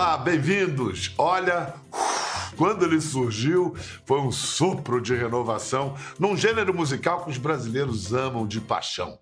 Olá, 0.00 0.16
bem-vindos. 0.16 1.12
Olha, 1.18 1.74
quando 2.56 2.86
ele 2.86 3.02
surgiu, 3.02 3.76
foi 4.06 4.18
um 4.18 4.32
sopro 4.32 4.98
de 4.98 5.14
renovação 5.14 5.94
num 6.18 6.34
gênero 6.34 6.72
musical 6.72 7.22
que 7.22 7.30
os 7.30 7.36
brasileiros 7.36 8.14
amam 8.14 8.46
de 8.46 8.62
paixão. 8.62 9.18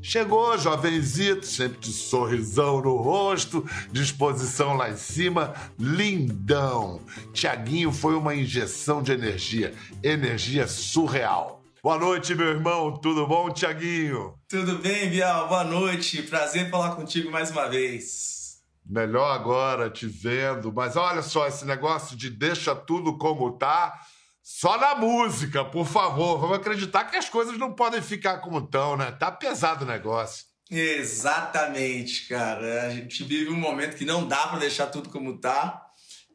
Chegou, 0.00 0.56
jovenzito, 0.56 1.44
sempre 1.44 1.80
de 1.80 1.92
sorrisão 1.92 2.80
no 2.80 2.96
rosto, 2.96 3.62
disposição 3.92 4.72
lá 4.72 4.88
em 4.88 4.96
cima, 4.96 5.52
lindão. 5.78 7.02
Tiaguinho 7.34 7.92
foi 7.92 8.14
uma 8.14 8.34
injeção 8.34 9.02
de 9.02 9.12
energia, 9.12 9.74
energia 10.02 10.66
surreal. 10.66 11.62
Boa 11.82 11.98
noite, 11.98 12.34
meu 12.34 12.46
irmão, 12.46 12.96
tudo 12.96 13.26
bom, 13.26 13.50
Tiaguinho? 13.50 14.32
Tudo 14.48 14.78
bem, 14.78 15.10
Bial? 15.10 15.46
Boa 15.46 15.64
noite, 15.64 16.22
prazer 16.22 16.70
falar 16.70 16.96
contigo 16.96 17.30
mais 17.30 17.50
uma 17.50 17.68
vez. 17.68 18.41
Melhor 18.84 19.30
agora 19.32 19.88
te 19.88 20.06
vendo, 20.06 20.72
mas 20.72 20.96
olha 20.96 21.22
só 21.22 21.46
esse 21.46 21.64
negócio 21.64 22.16
de 22.16 22.28
deixa 22.28 22.74
tudo 22.74 23.16
como 23.16 23.52
tá 23.56 24.00
só 24.42 24.76
na 24.76 24.96
música, 24.96 25.64
por 25.64 25.86
favor. 25.86 26.38
Vamos 26.38 26.56
acreditar 26.56 27.04
que 27.04 27.16
as 27.16 27.28
coisas 27.28 27.56
não 27.56 27.72
podem 27.72 28.02
ficar 28.02 28.38
como 28.38 28.58
estão, 28.58 28.96
né? 28.96 29.12
Tá 29.12 29.30
pesado 29.30 29.84
o 29.84 29.88
negócio. 29.88 30.46
Exatamente, 30.68 32.26
cara. 32.28 32.86
A 32.86 32.90
gente 32.90 33.22
vive 33.22 33.50
um 33.50 33.56
momento 33.56 33.96
que 33.96 34.04
não 34.04 34.26
dá 34.26 34.48
para 34.48 34.58
deixar 34.58 34.86
tudo 34.86 35.10
como 35.10 35.38
tá. 35.38 35.86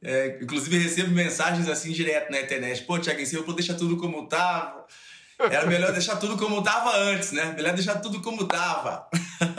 É, 0.02 0.40
inclusive, 0.42 0.78
recebo 0.78 1.12
mensagens 1.12 1.68
assim 1.68 1.92
direto 1.92 2.32
na 2.32 2.40
internet. 2.40 2.84
Pô, 2.84 2.98
Tiago, 2.98 3.26
se 3.26 3.36
eu 3.36 3.46
vou 3.46 3.56
deixar 3.56 3.74
tudo 3.74 3.98
como 3.98 4.28
tava. 4.28 4.86
Era 5.40 5.66
melhor 5.68 5.92
deixar 5.92 6.16
tudo 6.16 6.38
como 6.38 6.64
tava 6.64 6.96
antes, 6.96 7.32
né? 7.32 7.54
Melhor 7.56 7.74
deixar 7.74 7.96
tudo 7.96 8.22
como 8.22 8.48
tava. 8.48 9.08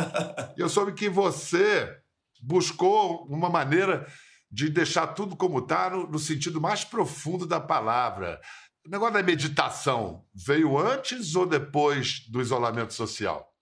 eu 0.57 0.69
soube 0.69 0.93
que 0.93 1.09
você 1.09 1.97
buscou 2.43 3.27
uma 3.27 3.49
maneira 3.49 4.07
de 4.51 4.71
deixar 4.71 5.09
tudo 5.09 5.37
como 5.37 5.59
está 5.59 5.91
no, 5.91 6.07
no, 6.09 6.19
sentido 6.19 6.61
mais 6.61 6.85
profundo 6.85 7.47
da 7.47 7.61
palavra. 7.61 8.41
O 8.87 8.91
negócio 8.91 9.15
da 9.15 9.23
meditação 9.23 10.25
veio 10.35 10.79
antes 10.79 11.35
ou 11.35 11.47
depois 11.47 12.21
do 12.29 12.41
isolamento 12.41 12.95
social? 12.95 13.53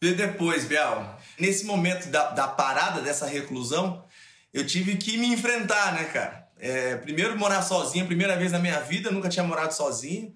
Veio 0.00 0.16
depois, 0.16 0.64
Biel. 0.64 1.16
Nesse 1.38 1.64
momento 1.64 2.08
da, 2.10 2.30
da 2.30 2.46
parada 2.46 3.00
dessa 3.00 3.26
reclusão, 3.26 4.04
eu 4.52 4.66
tive 4.66 4.96
que 4.96 5.16
me 5.16 5.28
enfrentar, 5.28 5.94
né, 5.94 6.04
cara? 6.04 6.48
É, 6.58 6.96
primeiro 6.96 7.38
morar 7.38 7.62
sozinho, 7.62 8.06
primeira 8.06 8.36
vez 8.36 8.52
na 8.52 8.58
minha 8.58 8.80
vida, 8.80 9.10
nunca 9.10 9.28
tinha 9.28 9.44
morado 9.44 9.72
sozinho. 9.72 10.34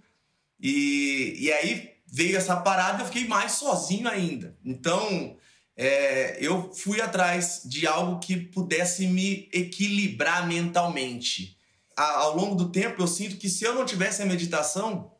E, 0.60 1.36
e 1.38 1.52
aí 1.52 1.92
veio 2.06 2.36
essa 2.36 2.56
parada 2.56 3.02
eu 3.02 3.06
fiquei 3.06 3.26
mais 3.26 3.52
sozinho 3.52 4.08
ainda. 4.08 4.56
Então, 4.64 5.36
é, 5.76 6.36
eu 6.44 6.72
fui 6.72 7.00
atrás 7.00 7.62
de 7.64 7.86
algo 7.86 8.20
que 8.20 8.36
pudesse 8.36 9.06
me 9.06 9.48
equilibrar 9.52 10.46
mentalmente. 10.46 11.56
A, 11.96 12.20
ao 12.20 12.36
longo 12.36 12.54
do 12.54 12.70
tempo, 12.70 13.02
eu 13.02 13.06
sinto 13.06 13.36
que 13.36 13.48
se 13.48 13.64
eu 13.64 13.74
não 13.74 13.84
tivesse 13.84 14.22
a 14.22 14.26
meditação, 14.26 15.12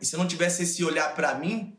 e 0.00 0.06
se 0.06 0.14
eu 0.14 0.18
não 0.18 0.26
tivesse 0.26 0.64
esse 0.64 0.84
olhar 0.84 1.14
para 1.14 1.34
mim, 1.38 1.76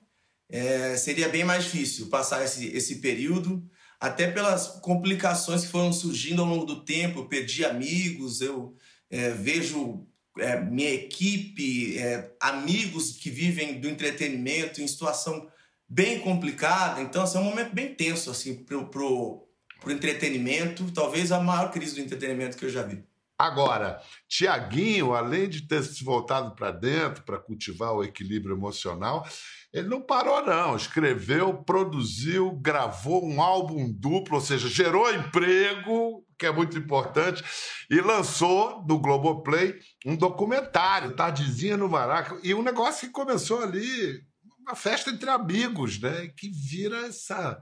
é, 0.49 0.95
seria 0.95 1.27
bem 1.27 1.43
mais 1.43 1.65
difícil 1.65 2.07
passar 2.07 2.43
esse, 2.43 2.67
esse 2.67 2.97
período, 2.97 3.67
até 3.99 4.29
pelas 4.29 4.67
complicações 4.81 5.61
que 5.61 5.71
foram 5.71 5.91
surgindo 5.91 6.41
ao 6.41 6.47
longo 6.47 6.65
do 6.65 6.83
tempo. 6.83 7.19
Eu 7.19 7.25
perdi 7.25 7.65
amigos, 7.65 8.41
eu 8.41 8.75
é, 9.09 9.31
vejo 9.31 10.07
é, 10.37 10.59
minha 10.59 10.91
equipe, 10.91 11.97
é, 11.97 12.31
amigos 12.39 13.11
que 13.11 13.29
vivem 13.29 13.79
do 13.79 13.89
entretenimento 13.89 14.81
em 14.81 14.87
situação 14.87 15.47
bem 15.87 16.19
complicada. 16.19 17.01
Então, 17.01 17.23
assim, 17.23 17.37
é 17.37 17.41
um 17.41 17.45
momento 17.45 17.73
bem 17.73 17.93
tenso 17.93 18.31
assim, 18.31 18.63
pro, 18.63 18.89
pro, 18.89 19.47
pro 19.79 19.91
entretenimento. 19.91 20.91
Talvez 20.91 21.31
a 21.31 21.39
maior 21.39 21.71
crise 21.71 21.95
do 21.95 22.01
entretenimento 22.01 22.57
que 22.57 22.65
eu 22.65 22.69
já 22.69 22.83
vi. 22.83 23.03
Agora, 23.37 23.99
Tiaguinho, 24.29 25.13
além 25.13 25.49
de 25.49 25.67
ter 25.67 25.83
se 25.83 26.03
voltado 26.03 26.55
para 26.55 26.71
dentro 26.71 27.23
para 27.23 27.39
cultivar 27.39 27.91
o 27.91 28.03
equilíbrio 28.03 28.55
emocional, 28.55 29.27
ele 29.73 29.87
não 29.89 30.01
parou, 30.01 30.45
não. 30.45 30.75
Escreveu, 30.75 31.63
produziu, 31.63 32.51
gravou 32.61 33.25
um 33.27 33.41
álbum 33.41 33.91
duplo, 33.91 34.35
ou 34.35 34.41
seja, 34.41 34.69
gerou 34.69 35.11
emprego, 35.11 36.23
que 36.37 36.45
é 36.45 36.51
muito 36.51 36.77
importante, 36.77 37.43
e 37.89 37.99
lançou 37.99 38.85
no 38.87 38.99
Globoplay 38.99 39.79
um 40.05 40.15
documentário, 40.15 41.15
Tardezinha 41.15 41.75
no 41.75 41.89
Maraca, 41.89 42.39
e 42.43 42.53
um 42.53 42.61
negócio 42.61 43.07
que 43.07 43.13
começou 43.13 43.61
ali 43.61 44.23
uma 44.63 44.75
festa 44.75 45.09
entre 45.09 45.29
amigos, 45.29 45.99
né? 45.99 46.31
Que 46.35 46.49
vira 46.49 47.07
essa, 47.07 47.61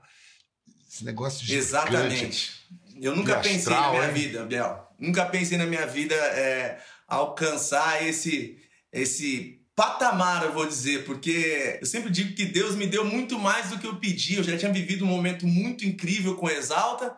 esse 0.88 1.04
negócio 1.04 1.46
de 1.46 1.56
Exatamente. 1.56 2.52
Eu 3.02 3.16
nunca 3.16 3.40
astral, 3.40 3.54
pensei 3.54 3.74
na 3.74 3.92
minha 3.92 4.12
vida, 4.12 4.46
Biel. 4.46 4.88
Nunca 5.00 5.26
pensei 5.26 5.58
na 5.58 5.66
minha 5.66 5.88
vida 5.88 6.16
é, 6.16 6.80
alcançar 7.08 8.06
esse, 8.08 8.58
esse 8.94 9.62
patamar, 9.76 10.44
eu 10.44 10.54
vou 10.54 10.68
dizer, 10.68 11.06
porque 11.06 11.80
eu 11.82 11.88
sempre 11.88 12.12
digo 12.12 12.36
que 12.36 12.46
Deus 12.46 12.76
me 12.76 12.86
deu 12.86 13.04
muito 13.04 13.40
mais 13.40 13.70
do 13.70 13.80
que 13.80 13.88
eu 13.88 13.96
pedi. 13.96 14.36
Eu 14.36 14.44
já 14.44 14.56
tinha 14.58 14.72
vivido 14.72 15.04
um 15.04 15.08
momento 15.08 15.48
muito 15.48 15.86
incrível 15.86 16.36
com 16.36 16.50
Exalta. 16.50 17.18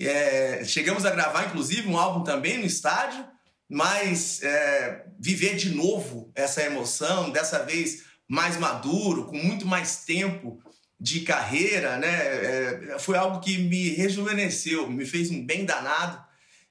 É, 0.00 0.62
chegamos 0.64 1.04
a 1.04 1.10
gravar, 1.10 1.46
inclusive, 1.46 1.88
um 1.88 1.98
álbum 1.98 2.22
também 2.22 2.58
no 2.58 2.66
estádio, 2.66 3.26
mas 3.68 4.40
é, 4.42 5.06
viver 5.18 5.56
de 5.56 5.70
novo 5.70 6.30
essa 6.34 6.62
emoção, 6.62 7.30
dessa 7.30 7.64
vez 7.64 8.04
mais 8.28 8.56
maduro, 8.56 9.26
com 9.26 9.36
muito 9.36 9.66
mais 9.66 10.04
tempo 10.04 10.60
de 10.98 11.20
carreira, 11.20 11.98
né? 11.98 12.08
É, 12.08 12.98
foi 12.98 13.16
algo 13.16 13.40
que 13.40 13.58
me 13.58 13.90
rejuvenesceu, 13.90 14.88
me 14.90 15.04
fez 15.04 15.30
um 15.30 15.44
bem 15.44 15.64
danado 15.64 16.24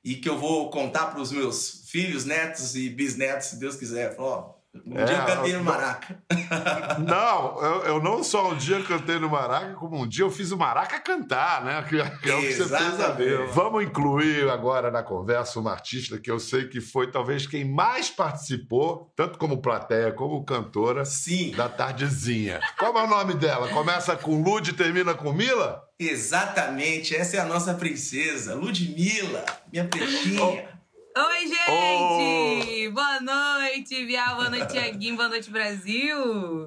e 0.03 0.15
que 0.15 0.29
eu 0.29 0.37
vou 0.37 0.69
contar 0.69 1.07
para 1.07 1.21
os 1.21 1.31
meus 1.31 1.85
filhos, 1.89 2.25
netos 2.25 2.75
e 2.75 2.89
bisnetos, 2.89 3.47
se 3.47 3.59
Deus 3.59 3.75
quiser. 3.75 4.15
Falou, 4.15 4.54
um 4.85 4.97
é, 4.97 5.05
dia 5.05 5.15
eu 5.15 5.25
cantei 5.25 5.53
no 5.53 5.63
Maraca. 5.63 6.19
Não, 6.99 7.61
eu, 7.61 7.83
eu, 7.83 8.03
não 8.03 8.23
só 8.23 8.51
um 8.51 8.55
dia 8.55 8.81
cantei 8.83 9.19
no 9.19 9.29
Maraca, 9.29 9.73
como 9.75 10.01
um 10.01 10.07
dia 10.07 10.23
eu 10.23 10.31
fiz 10.31 10.51
o 10.51 10.57
Maraca 10.57 10.99
cantar, 10.99 11.63
né? 11.63 11.83
Que, 11.83 11.97
que 12.19 12.31
é 12.31 12.35
o 12.35 12.41
que 12.41 12.53
você 12.53 12.65
fez 12.65 12.99
a 12.99 13.11
ver. 13.11 13.47
Vamos 13.47 13.83
incluir 13.83 14.49
agora 14.49 14.89
na 14.89 15.03
conversa 15.03 15.59
uma 15.59 15.71
artista 15.71 16.17
que 16.17 16.29
eu 16.29 16.39
sei 16.39 16.67
que 16.67 16.81
foi 16.81 17.11
talvez 17.11 17.45
quem 17.45 17.65
mais 17.65 18.09
participou, 18.09 19.11
tanto 19.15 19.37
como 19.37 19.61
plateia 19.61 20.11
como 20.11 20.43
cantora, 20.43 21.05
Sim. 21.05 21.51
da 21.51 21.69
Tardezinha. 21.69 22.59
Qual 22.77 22.97
é 22.97 23.03
o 23.03 23.07
nome 23.07 23.33
dela? 23.35 23.67
Começa 23.69 24.15
com 24.15 24.41
Lud 24.41 24.69
e 24.69 24.73
termina 24.73 25.13
com 25.13 25.31
Mila? 25.31 25.83
Exatamente, 25.97 27.15
essa 27.15 27.37
é 27.37 27.39
a 27.39 27.45
nossa 27.45 27.73
princesa, 27.73 28.53
Ludmilla, 28.55 29.45
minha 29.71 29.85
pretinha. 29.85 30.43
Oh. 30.43 30.74
Oi, 31.17 31.47
gente! 31.47 32.87
Oh. 32.89 32.91
Boa 32.91 33.21
noite, 33.21 34.05
Bial. 34.05 34.35
Boa 34.35 34.49
noite, 34.49 34.67
Tiaguinho. 34.67 35.15
Boa 35.15 35.29
noite, 35.29 35.49
Brasil. 35.49 36.17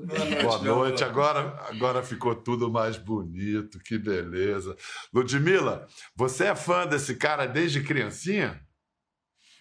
Boa 0.06 0.18
noite. 0.18 0.42
Boa 0.42 0.58
noite. 0.62 1.04
Agora, 1.04 1.54
agora 1.68 2.02
ficou 2.02 2.34
tudo 2.34 2.70
mais 2.72 2.96
bonito. 2.96 3.78
Que 3.78 3.98
beleza. 3.98 4.74
Ludmilla, 5.12 5.86
você 6.16 6.46
é 6.46 6.56
fã 6.56 6.86
desse 6.86 7.16
cara 7.16 7.44
desde 7.44 7.82
criancinha? 7.82 8.58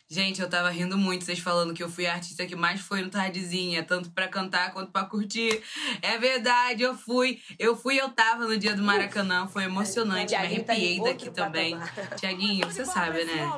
Gente, 0.10 0.42
eu 0.42 0.50
tava 0.50 0.70
rindo 0.70 0.98
muito 0.98 1.26
vocês 1.26 1.38
falando 1.38 1.74
que 1.74 1.84
eu 1.84 1.90
fui 1.90 2.08
a 2.08 2.14
artista 2.14 2.46
que 2.46 2.56
mais 2.56 2.80
foi 2.80 3.02
no 3.02 3.10
Tardezinha, 3.10 3.84
tanto 3.84 4.10
para 4.10 4.26
cantar 4.30 4.72
quanto 4.72 4.90
para 4.90 5.06
curtir. 5.06 5.62
É 6.02 6.18
verdade, 6.18 6.82
eu 6.82 6.96
fui. 6.96 7.42
Eu 7.60 7.76
fui 7.76 8.00
eu 8.00 8.08
tava 8.08 8.46
no 8.46 8.58
dia 8.58 8.74
do 8.74 8.82
Maracanã, 8.82 9.48
foi 9.48 9.66
emocionante, 9.66 10.32
me 10.32 10.36
arrepiei 10.38 11.04
daqui 11.04 11.30
também. 11.30 11.78
Tiaguinho, 12.16 12.66
você 12.66 12.86
sabe, 12.86 13.26
né? 13.26 13.52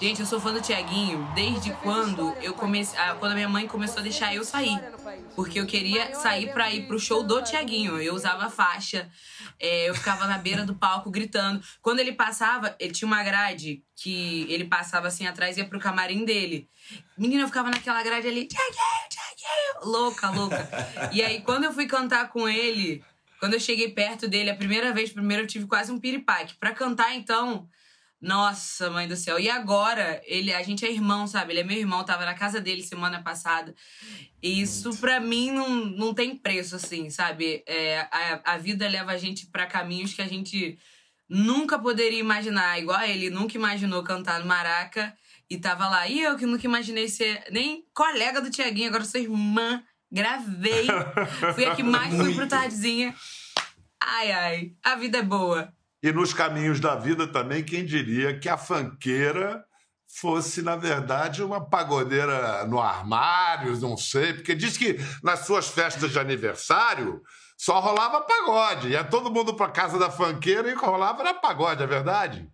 Gente, 0.00 0.20
eu 0.20 0.26
sou 0.26 0.38
fã 0.40 0.52
do 0.52 0.60
Tiaguinho 0.60 1.28
desde 1.34 1.72
quando 1.82 2.32
eu 2.40 2.54
comecei, 2.54 2.96
quando 3.18 3.32
a 3.32 3.34
minha 3.34 3.48
mãe 3.48 3.66
começou 3.66 3.98
a 3.98 4.02
deixar 4.02 4.32
eu 4.32 4.44
sair. 4.44 4.78
Porque 5.34 5.58
eu 5.58 5.66
queria 5.66 6.14
sair 6.14 6.52
para 6.52 6.72
ir 6.72 6.86
pro 6.86 7.00
show 7.00 7.24
do 7.24 7.42
Tiaguinho. 7.42 8.00
Eu 8.00 8.14
usava 8.14 8.48
faixa, 8.48 9.10
é, 9.58 9.88
eu 9.88 9.94
ficava 9.94 10.26
na 10.26 10.38
beira 10.38 10.64
do 10.64 10.74
palco 10.74 11.10
gritando. 11.10 11.62
Quando 11.80 12.00
ele 12.00 12.12
passava, 12.12 12.74
ele 12.78 12.92
tinha 12.92 13.06
uma 13.06 13.22
grade 13.22 13.82
que 13.94 14.46
ele 14.50 14.64
passava 14.64 15.08
assim 15.08 15.26
atrás 15.26 15.56
e 15.56 15.60
ia 15.60 15.68
pro 15.68 15.78
camarim 15.78 16.24
dele. 16.24 16.68
Menina, 17.16 17.42
eu 17.42 17.48
ficava 17.48 17.70
naquela 17.70 18.02
grade 18.02 18.28
ali, 18.28 18.48
louca, 19.82 20.30
louca. 20.30 20.68
E 21.12 21.22
aí, 21.22 21.40
quando 21.42 21.64
eu 21.64 21.72
fui 21.72 21.86
cantar 21.86 22.28
com 22.28 22.48
ele, 22.48 23.02
quando 23.38 23.54
eu 23.54 23.60
cheguei 23.60 23.90
perto 23.90 24.28
dele, 24.28 24.50
a 24.50 24.56
primeira 24.56 24.92
vez, 24.92 25.12
primeiro 25.12 25.42
eu 25.42 25.46
tive 25.46 25.66
quase 25.66 25.92
um 25.92 26.00
piripaque. 26.00 26.54
Pra 26.56 26.72
cantar, 26.72 27.14
então, 27.14 27.68
nossa, 28.20 28.90
mãe 28.90 29.06
do 29.06 29.16
céu. 29.16 29.38
E 29.38 29.48
agora, 29.48 30.20
ele, 30.24 30.52
a 30.52 30.62
gente 30.62 30.84
é 30.84 30.90
irmão, 30.90 31.26
sabe? 31.26 31.52
Ele 31.52 31.60
é 31.60 31.64
meu 31.64 31.76
irmão, 31.76 32.04
tava 32.04 32.24
na 32.24 32.34
casa 32.34 32.60
dele 32.60 32.82
semana 32.82 33.22
passada. 33.22 33.74
E 34.42 34.60
isso, 34.60 34.96
para 34.98 35.20
mim, 35.20 35.50
não, 35.50 35.68
não 35.68 36.14
tem 36.14 36.34
preço, 36.34 36.76
assim, 36.76 37.10
sabe? 37.10 37.62
É, 37.66 38.00
a, 38.10 38.54
a 38.54 38.58
vida 38.58 38.88
leva 38.88 39.12
a 39.12 39.16
gente 39.16 39.46
para 39.46 39.66
caminhos 39.66 40.14
que 40.14 40.22
a 40.22 40.26
gente 40.26 40.78
nunca 41.28 41.78
poderia 41.78 42.18
imaginar. 42.18 42.78
Igual 42.80 43.02
ele 43.02 43.30
nunca 43.30 43.56
imaginou 43.56 44.02
cantar 44.02 44.40
no 44.40 44.46
Maraca 44.46 45.14
e 45.48 45.58
tava 45.58 45.88
lá. 45.88 46.08
E 46.08 46.20
eu 46.20 46.36
que 46.36 46.46
nunca 46.46 46.66
imaginei 46.66 47.08
ser 47.08 47.44
nem 47.50 47.84
colega 47.94 48.40
do 48.40 48.50
Tiaguinho, 48.50 48.88
agora 48.88 49.04
sou 49.04 49.20
irmã. 49.20 49.82
Gravei. 50.10 50.86
Fui 51.54 51.64
a 51.64 51.74
que 51.74 51.82
mais 51.82 52.14
fui 52.14 52.34
pro 52.34 52.48
Tardezinha. 52.48 53.14
Ai, 54.00 54.30
ai. 54.30 54.72
A 54.82 54.94
vida 54.94 55.18
é 55.18 55.22
boa. 55.22 55.75
E 56.02 56.12
nos 56.12 56.32
caminhos 56.32 56.80
da 56.80 56.94
vida 56.94 57.26
também, 57.26 57.64
quem 57.64 57.84
diria 57.84 58.38
que 58.38 58.48
a 58.48 58.56
fanqueira 58.56 59.64
fosse, 60.08 60.62
na 60.62 60.76
verdade, 60.76 61.42
uma 61.42 61.68
pagodeira 61.68 62.64
no 62.66 62.80
armário, 62.80 63.78
não 63.80 63.96
sei, 63.96 64.34
porque 64.34 64.54
diz 64.54 64.76
que 64.76 64.96
nas 65.22 65.40
suas 65.40 65.68
festas 65.68 66.12
de 66.12 66.18
aniversário 66.18 67.22
só 67.56 67.80
rolava 67.80 68.20
pagode. 68.20 68.88
Ia 68.88 69.02
todo 69.02 69.32
mundo 69.32 69.54
pra 69.54 69.68
casa 69.68 69.98
da 69.98 70.10
fanqueira 70.10 70.70
e 70.70 70.74
rolava 70.74 71.22
era 71.22 71.34
pagode, 71.34 71.82
é 71.82 71.86
verdade? 71.86 72.48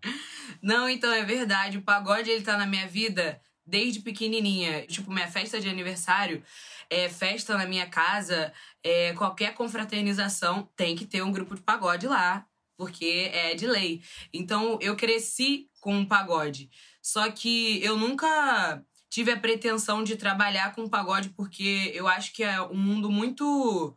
Não, 0.62 0.88
então 0.88 1.12
é 1.12 1.24
verdade. 1.24 1.78
O 1.78 1.82
pagode 1.82 2.30
ele 2.30 2.44
tá 2.44 2.56
na 2.56 2.66
minha 2.66 2.86
vida 2.86 3.40
desde 3.66 4.00
pequenininha. 4.00 4.86
Tipo, 4.86 5.12
minha 5.12 5.28
festa 5.28 5.60
de 5.60 5.68
aniversário, 5.68 6.42
é, 6.88 7.08
festa 7.08 7.56
na 7.56 7.66
minha 7.66 7.86
casa, 7.86 8.52
é, 8.82 9.12
qualquer 9.14 9.54
confraternização 9.54 10.68
tem 10.76 10.94
que 10.94 11.06
ter 11.06 11.22
um 11.22 11.32
grupo 11.32 11.54
de 11.54 11.62
pagode 11.62 12.06
lá, 12.06 12.44
porque 12.82 13.30
é 13.32 13.54
de 13.54 13.64
lei. 13.64 14.02
Então 14.32 14.76
eu 14.80 14.96
cresci 14.96 15.68
com 15.80 15.94
um 15.94 16.04
pagode. 16.04 16.68
Só 17.00 17.30
que 17.30 17.80
eu 17.80 17.96
nunca 17.96 18.82
tive 19.08 19.30
a 19.30 19.38
pretensão 19.38 20.02
de 20.02 20.16
trabalhar 20.16 20.74
com 20.74 20.88
pagode 20.88 21.28
porque 21.28 21.92
eu 21.94 22.08
acho 22.08 22.32
que 22.32 22.42
é 22.42 22.60
um 22.60 22.76
mundo 22.76 23.08
muito 23.08 23.94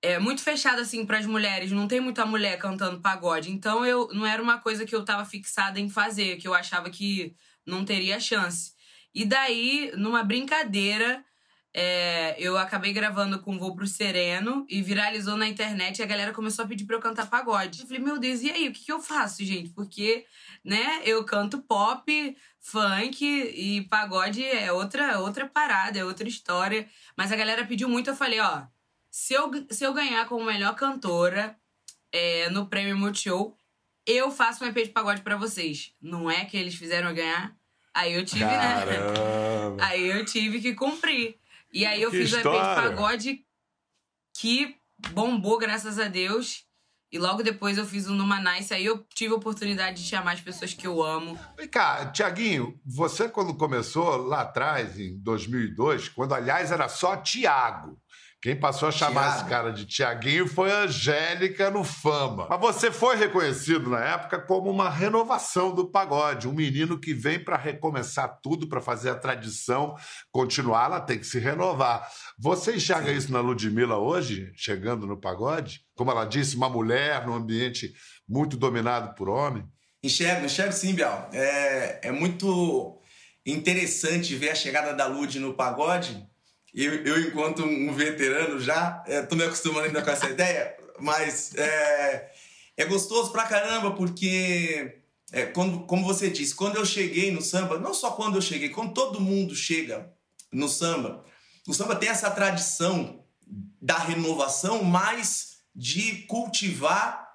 é 0.00 0.18
muito 0.18 0.40
fechado 0.42 0.80
assim 0.80 1.04
para 1.04 1.18
as 1.18 1.26
mulheres, 1.26 1.70
não 1.70 1.86
tem 1.86 2.00
muita 2.00 2.24
mulher 2.24 2.56
cantando 2.56 3.02
pagode. 3.02 3.50
Então 3.50 3.84
eu 3.84 4.08
não 4.14 4.24
era 4.24 4.42
uma 4.42 4.56
coisa 4.58 4.86
que 4.86 4.94
eu 4.94 5.04
tava 5.04 5.26
fixada 5.26 5.78
em 5.78 5.90
fazer, 5.90 6.36
que 6.36 6.48
eu 6.48 6.54
achava 6.54 6.88
que 6.88 7.34
não 7.66 7.84
teria 7.84 8.18
chance. 8.18 8.72
E 9.14 9.26
daí, 9.26 9.92
numa 9.96 10.22
brincadeira, 10.22 11.22
é, 11.74 12.34
eu 12.38 12.56
acabei 12.56 12.92
gravando 12.92 13.40
com 13.40 13.58
Voo 13.58 13.74
pro 13.74 13.86
Sereno 13.86 14.66
e 14.68 14.82
viralizou 14.82 15.36
na 15.36 15.46
internet 15.46 15.98
e 15.98 16.02
a 16.02 16.06
galera 16.06 16.32
começou 16.32 16.64
a 16.64 16.68
pedir 16.68 16.84
pra 16.84 16.96
eu 16.96 17.00
cantar 17.00 17.28
pagode. 17.28 17.80
Eu 17.80 17.86
falei, 17.86 18.02
meu 18.02 18.18
Deus, 18.18 18.42
e 18.42 18.50
aí? 18.50 18.68
O 18.68 18.72
que, 18.72 18.84
que 18.84 18.92
eu 18.92 19.00
faço, 19.00 19.44
gente? 19.44 19.70
Porque, 19.70 20.24
né, 20.64 21.02
eu 21.04 21.24
canto 21.24 21.58
pop, 21.62 22.36
funk 22.58 23.24
e 23.24 23.82
pagode 23.88 24.42
é 24.44 24.72
outra, 24.72 25.20
outra 25.20 25.46
parada, 25.46 25.98
é 25.98 26.04
outra 26.04 26.26
história. 26.26 26.88
Mas 27.16 27.30
a 27.32 27.36
galera 27.36 27.66
pediu 27.66 27.88
muito, 27.88 28.10
eu 28.10 28.16
falei, 28.16 28.40
ó, 28.40 28.62
se 29.10 29.34
eu, 29.34 29.50
se 29.70 29.84
eu 29.84 29.92
ganhar 29.92 30.26
como 30.26 30.44
melhor 30.44 30.74
cantora 30.74 31.56
é, 32.10 32.48
no 32.50 32.66
Prêmio 32.66 32.96
Multishow, 32.96 33.56
eu 34.06 34.30
faço 34.30 34.64
um 34.64 34.68
EP 34.68 34.76
de 34.76 34.88
pagode 34.88 35.20
para 35.20 35.36
vocês. 35.36 35.92
Não 36.00 36.30
é 36.30 36.46
que 36.46 36.56
eles 36.56 36.74
fizeram 36.74 37.10
eu 37.10 37.14
ganhar? 37.14 37.54
Aí 37.92 38.14
eu 38.14 38.24
tive? 38.24 38.44
Caramba. 38.44 39.76
né? 39.76 39.84
Aí 39.84 40.06
eu 40.06 40.24
tive 40.24 40.60
que 40.60 40.74
cumprir. 40.74 41.36
E 41.72 41.84
aí 41.84 42.02
eu 42.02 42.10
Que 42.10 42.18
fiz 42.18 42.32
o 42.32 42.38
EP 42.38 42.42
de 42.42 42.50
pagode 42.50 43.40
que 44.38 44.76
bombou, 45.12 45.58
graças 45.58 45.98
a 45.98 46.08
Deus. 46.08 46.64
E 47.10 47.18
logo 47.18 47.42
depois 47.42 47.78
eu 47.78 47.86
fiz 47.86 48.06
o 48.06 48.14
Numa 48.14 48.38
Nice. 48.38 48.72
Aí 48.72 48.84
eu 48.84 49.04
tive 49.14 49.32
a 49.32 49.36
oportunidade 49.36 50.02
de 50.02 50.08
chamar 50.08 50.32
as 50.32 50.40
pessoas 50.40 50.74
que 50.74 50.86
eu 50.86 51.02
amo. 51.02 51.38
Vem 51.56 51.68
cá, 51.68 52.10
Tiaguinho, 52.10 52.78
você 52.84 53.28
quando 53.28 53.56
começou 53.56 54.16
lá 54.16 54.42
atrás, 54.42 54.98
em 54.98 55.18
2002, 55.20 56.10
quando 56.10 56.34
aliás 56.34 56.70
era 56.70 56.88
só 56.88 57.16
Tiago. 57.16 57.98
Quem 58.40 58.54
passou 58.54 58.88
a 58.88 58.92
chamar 58.92 59.22
Thiago. 59.22 59.36
esse 59.36 59.48
cara 59.48 59.72
de 59.72 59.84
Tiaguinho 59.84 60.46
foi 60.46 60.70
a 60.70 60.82
Angélica 60.82 61.70
no 61.70 61.82
Fama. 61.82 62.46
Mas 62.48 62.60
você 62.60 62.92
foi 62.92 63.16
reconhecido 63.16 63.90
na 63.90 63.98
época 63.98 64.38
como 64.38 64.70
uma 64.70 64.88
renovação 64.88 65.74
do 65.74 65.90
pagode, 65.90 66.46
um 66.46 66.52
menino 66.52 67.00
que 67.00 67.12
vem 67.12 67.42
para 67.42 67.56
recomeçar 67.56 68.38
tudo, 68.40 68.68
para 68.68 68.80
fazer 68.80 69.10
a 69.10 69.16
tradição 69.16 69.96
continuar, 70.30 70.84
ela 70.84 71.00
tem 71.00 71.18
que 71.18 71.26
se 71.26 71.40
renovar. 71.40 72.08
Você 72.38 72.76
enxerga 72.76 73.10
isso 73.10 73.32
na 73.32 73.40
Ludmilla 73.40 73.96
hoje, 73.96 74.52
chegando 74.54 75.04
no 75.04 75.20
pagode? 75.20 75.80
Como 75.96 76.12
ela 76.12 76.24
disse, 76.24 76.54
uma 76.54 76.68
mulher 76.68 77.26
num 77.26 77.34
ambiente 77.34 77.92
muito 78.28 78.56
dominado 78.56 79.16
por 79.16 79.28
homem? 79.28 79.64
Enxergo, 80.00 80.46
enxergo 80.46 80.72
sim, 80.72 80.94
Bial. 80.94 81.28
É, 81.32 82.08
é 82.08 82.12
muito 82.12 83.02
interessante 83.44 84.36
ver 84.36 84.50
a 84.50 84.54
chegada 84.54 84.94
da 84.94 85.06
Lud 85.06 85.40
no 85.40 85.54
pagode. 85.54 86.24
Eu, 86.74 87.04
eu 87.04 87.20
enquanto 87.28 87.64
um 87.64 87.92
veterano 87.92 88.60
já, 88.60 89.02
é, 89.06 89.22
tô 89.22 89.34
me 89.34 89.44
acostumando 89.44 89.86
ainda 89.86 90.02
com 90.02 90.10
essa 90.10 90.28
ideia, 90.28 90.76
mas 91.00 91.54
é, 91.54 92.32
é 92.76 92.84
gostoso 92.84 93.32
pra 93.32 93.46
caramba, 93.46 93.92
porque, 93.92 95.00
é, 95.32 95.46
quando, 95.46 95.80
como 95.80 96.04
você 96.04 96.30
disse, 96.30 96.54
quando 96.54 96.76
eu 96.76 96.84
cheguei 96.84 97.30
no 97.30 97.42
samba, 97.42 97.78
não 97.78 97.94
só 97.94 98.10
quando 98.12 98.36
eu 98.36 98.42
cheguei, 98.42 98.68
quando 98.68 98.92
todo 98.92 99.20
mundo 99.20 99.54
chega 99.54 100.12
no 100.52 100.68
samba, 100.68 101.24
o 101.66 101.74
samba 101.74 101.96
tem 101.96 102.08
essa 102.08 102.30
tradição 102.30 103.24
da 103.80 103.98
renovação, 103.98 104.84
mas 104.84 105.58
de 105.74 106.22
cultivar 106.26 107.28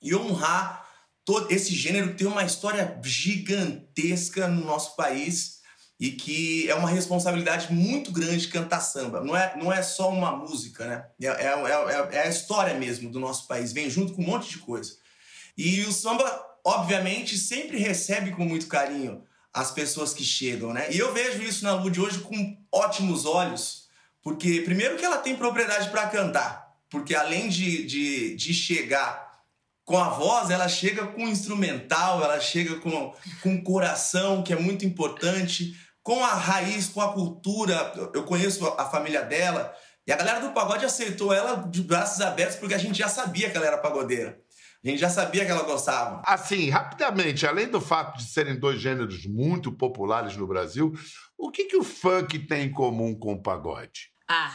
e 0.00 0.14
honrar 0.14 0.86
todo 1.24 1.50
esse 1.52 1.74
gênero 1.74 2.08
que 2.08 2.18
tem 2.18 2.26
uma 2.26 2.44
história 2.44 2.98
gigantesca 3.02 4.48
no 4.48 4.64
nosso 4.64 4.96
país 4.96 5.57
e 6.00 6.12
que 6.12 6.70
é 6.70 6.74
uma 6.74 6.88
responsabilidade 6.88 7.72
muito 7.72 8.12
grande 8.12 8.48
cantar 8.48 8.80
samba. 8.80 9.20
Não 9.20 9.36
é, 9.36 9.56
não 9.56 9.72
é 9.72 9.82
só 9.82 10.10
uma 10.10 10.30
música, 10.36 10.86
né? 10.86 11.06
É, 11.20 11.26
é, 11.26 11.46
é, 11.46 12.16
é 12.18 12.22
a 12.22 12.28
história 12.28 12.74
mesmo 12.74 13.10
do 13.10 13.18
nosso 13.18 13.48
país, 13.48 13.72
vem 13.72 13.90
junto 13.90 14.12
com 14.12 14.22
um 14.22 14.26
monte 14.26 14.50
de 14.50 14.58
coisa. 14.58 14.96
E 15.56 15.80
o 15.82 15.92
samba, 15.92 16.24
obviamente, 16.64 17.36
sempre 17.36 17.78
recebe 17.78 18.30
com 18.30 18.44
muito 18.44 18.68
carinho 18.68 19.24
as 19.52 19.72
pessoas 19.72 20.14
que 20.14 20.22
chegam, 20.22 20.72
né? 20.72 20.86
E 20.92 20.98
eu 20.98 21.12
vejo 21.12 21.42
isso 21.42 21.64
na 21.64 21.74
Lud 21.74 22.00
hoje 22.00 22.20
com 22.20 22.56
ótimos 22.70 23.26
olhos, 23.26 23.88
porque, 24.22 24.60
primeiro, 24.60 24.96
que 24.96 25.04
ela 25.04 25.18
tem 25.18 25.34
propriedade 25.34 25.90
para 25.90 26.06
cantar, 26.06 26.76
porque 26.88 27.14
além 27.14 27.48
de, 27.48 27.84
de, 27.84 28.36
de 28.36 28.54
chegar 28.54 29.28
com 29.84 29.98
a 29.98 30.10
voz, 30.10 30.50
ela 30.50 30.68
chega 30.68 31.06
com 31.06 31.26
instrumental, 31.26 32.22
ela 32.22 32.38
chega 32.38 32.76
com, 32.76 33.12
com 33.42 33.62
coração, 33.64 34.42
que 34.42 34.52
é 34.52 34.56
muito 34.56 34.84
importante, 34.84 35.74
com 36.08 36.24
a 36.24 36.32
raiz, 36.32 36.88
com 36.88 37.02
a 37.02 37.12
cultura. 37.12 37.92
Eu- 38.14 38.22
conheço 38.24 38.66
a 38.78 38.86
família 38.86 39.20
dela, 39.20 39.74
e 40.06 40.10
a 40.12 40.16
galera 40.16 40.40
do 40.40 40.52
pagode 40.54 40.86
aceitou 40.86 41.34
ela 41.34 41.56
de 41.68 41.82
braços 41.82 42.22
abertos, 42.22 42.56
porque 42.56 42.72
a 42.72 42.78
gente 42.78 42.96
já 42.96 43.08
sabia 43.08 43.50
que 43.50 43.56
ela 43.58 43.66
era 43.66 43.76
pagodeira. 43.76 44.40
A 44.82 44.88
gente 44.88 44.98
já 45.00 45.10
sabia 45.10 45.44
que 45.44 45.50
ela 45.50 45.64
gostava. 45.64 46.22
Assim, 46.24 46.70
rapidamente, 46.70 47.46
além 47.46 47.68
do 47.68 47.78
fato 47.78 48.16
de 48.16 48.24
serem 48.24 48.58
dois 48.58 48.80
gêneros 48.80 49.26
muito 49.26 49.70
populares 49.70 50.34
no 50.34 50.46
Brasil, 50.46 50.94
o 51.36 51.50
que, 51.50 51.64
que 51.64 51.76
o 51.76 51.84
funk 51.84 52.38
tem 52.38 52.68
em 52.68 52.72
comum 52.72 53.14
com 53.14 53.34
o 53.34 53.42
pagode? 53.42 54.10
Ah, 54.26 54.54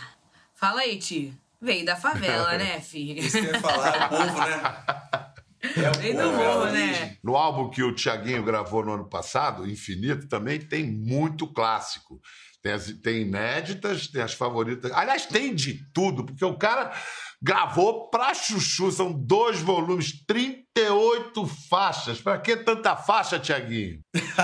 fala 0.56 0.82
aí, 0.82 0.98
Ti. 0.98 1.38
Veio 1.62 1.86
da 1.86 1.96
favela, 1.96 2.58
né, 2.58 2.82
filho? 2.82 3.20
Isso 3.20 3.40
que 3.40 3.46
eu 3.46 3.54
ia 3.54 3.60
falar, 3.62 3.96
é 3.96 4.06
o 4.06 4.10
povo, 4.10 4.40
né? 4.40 5.24
É 5.76 6.10
é 6.10 6.72
né? 6.72 7.18
No 7.24 7.36
álbum 7.36 7.70
que 7.70 7.82
o 7.82 7.94
Tiaguinho 7.94 8.44
gravou 8.44 8.84
no 8.84 8.94
ano 8.94 9.10
passado, 9.10 9.70
Infinito, 9.70 10.28
também 10.28 10.60
tem 10.60 10.86
muito 10.86 11.48
clássico. 11.48 12.20
Tem, 12.62 12.72
as, 12.72 12.92
tem 13.04 13.22
inéditas, 13.22 14.08
tem 14.08 14.22
as 14.22 14.34
favoritas. 14.34 14.92
Aliás, 14.94 15.26
tem 15.26 15.54
de 15.54 15.84
tudo, 15.94 16.26
porque 16.26 16.46
o 16.46 16.58
cara 16.58 16.94
gravou 17.42 18.10
pra 18.10 18.34
chuchu, 18.34 18.90
são 18.90 19.12
dois 19.12 19.60
volumes, 19.60 20.26
38 20.26 21.46
faixas. 21.70 22.22
Pra 22.22 22.38
que 22.38 22.56
tanta 22.56 22.96
faixa, 22.96 23.38
Tiaguinho? 23.38 24.00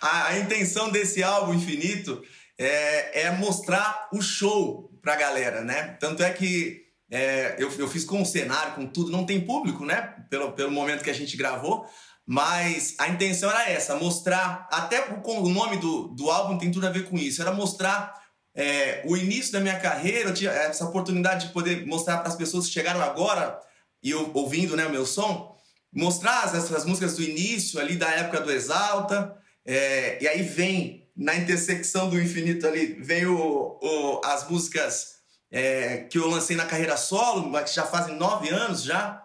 a, 0.00 0.28
a 0.28 0.38
intenção 0.38 0.90
desse 0.90 1.22
álbum 1.22 1.52
Infinito 1.52 2.22
é, 2.58 3.26
é 3.26 3.30
mostrar 3.32 4.08
o 4.12 4.22
show 4.22 4.90
pra 5.02 5.16
galera, 5.16 5.62
né? 5.62 5.98
Tanto 6.00 6.22
é 6.22 6.32
que 6.32 6.83
é, 7.10 7.56
eu, 7.58 7.70
eu 7.78 7.88
fiz 7.88 8.04
com 8.04 8.22
o 8.22 8.26
cenário, 8.26 8.74
com 8.74 8.86
tudo, 8.86 9.10
não 9.10 9.26
tem 9.26 9.40
público, 9.40 9.84
né? 9.84 10.14
Pelo, 10.30 10.52
pelo 10.52 10.70
momento 10.70 11.02
que 11.04 11.10
a 11.10 11.14
gente 11.14 11.36
gravou, 11.36 11.86
mas 12.26 12.94
a 12.98 13.08
intenção 13.08 13.50
era 13.50 13.68
essa, 13.70 13.96
mostrar, 13.96 14.66
até 14.72 15.00
o, 15.24 15.30
o 15.42 15.48
nome 15.48 15.76
do, 15.76 16.08
do 16.08 16.30
álbum 16.30 16.56
tem 16.58 16.70
tudo 16.70 16.86
a 16.86 16.90
ver 16.90 17.08
com 17.08 17.16
isso, 17.18 17.42
era 17.42 17.52
mostrar 17.52 18.14
é, 18.56 19.02
o 19.04 19.16
início 19.16 19.52
da 19.52 19.60
minha 19.60 19.78
carreira, 19.78 20.30
eu 20.30 20.34
tinha 20.34 20.50
essa 20.50 20.84
oportunidade 20.84 21.48
de 21.48 21.52
poder 21.52 21.86
mostrar 21.86 22.18
para 22.18 22.28
as 22.28 22.36
pessoas 22.36 22.66
que 22.66 22.72
chegaram 22.72 23.02
agora 23.02 23.58
e 24.02 24.10
eu, 24.10 24.30
ouvindo 24.34 24.76
né, 24.76 24.86
o 24.86 24.90
meu 24.90 25.04
som, 25.04 25.54
mostrar 25.92 26.42
as- 26.44 26.54
essas 26.54 26.84
músicas 26.84 27.16
do 27.16 27.22
início 27.22 27.78
ali 27.80 27.96
da 27.96 28.08
época 28.10 28.40
do 28.40 28.50
Exalta, 28.50 29.36
é, 29.66 30.22
e 30.22 30.28
aí 30.28 30.42
vem 30.42 31.08
na 31.16 31.36
intersecção 31.36 32.08
do 32.08 32.20
infinito 32.20 32.66
ali, 32.66 32.94
vem 33.00 33.26
o, 33.26 33.78
o- 33.82 34.20
as 34.24 34.48
músicas 34.48 35.13
é, 35.54 35.98
que 35.98 36.18
eu 36.18 36.26
lancei 36.26 36.56
na 36.56 36.66
carreira 36.66 36.96
solo, 36.96 37.48
que 37.62 37.72
já 37.72 37.86
fazem 37.86 38.16
nove 38.16 38.48
anos 38.48 38.82
já, 38.82 39.24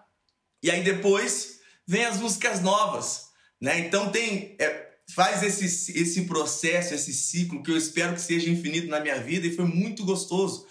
e 0.62 0.69
aí 0.69 0.83
depois 0.83 1.59
vem 1.88 2.05
as 2.05 2.17
músicas 2.17 2.62
novas, 2.62 3.29
né? 3.59 3.79
Então 3.79 4.12
tem 4.12 4.55
é, 4.59 4.89
faz 5.15 5.41
esse, 5.41 5.98
esse 6.00 6.25
processo, 6.25 6.93
esse 6.93 7.12
ciclo 7.13 7.63
que 7.63 7.71
eu 7.71 7.77
espero 7.77 8.13
que 8.13 8.21
seja 8.21 8.48
infinito 8.48 8.88
na 8.88 9.00
minha 9.00 9.19
vida 9.19 9.48
e 9.48 9.55
foi 9.55 9.65
muito 9.65 10.05
gostoso 10.05 10.67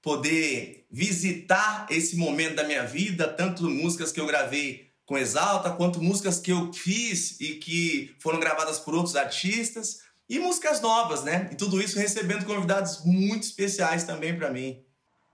poder 0.00 0.86
visitar 0.90 1.86
esse 1.90 2.16
momento 2.16 2.54
da 2.54 2.64
minha 2.64 2.84
vida, 2.84 3.28
tanto 3.28 3.68
músicas 3.68 4.10
que 4.10 4.20
eu 4.20 4.26
gravei 4.26 4.90
com 5.04 5.18
Exalta, 5.18 5.70
quanto 5.70 6.02
músicas 6.02 6.38
que 6.38 6.50
eu 6.50 6.72
fiz 6.72 7.38
e 7.40 7.56
que 7.56 8.14
foram 8.20 8.40
gravadas 8.40 8.78
por 8.78 8.94
outros 8.94 9.16
artistas 9.16 9.98
e 10.30 10.38
músicas 10.38 10.80
novas, 10.80 11.22
né? 11.22 11.50
E 11.52 11.56
tudo 11.56 11.78
isso 11.78 11.98
recebendo 11.98 12.46
convidados 12.46 13.04
muito 13.04 13.42
especiais 13.42 14.04
também 14.04 14.34
para 14.34 14.50
mim. 14.50 14.83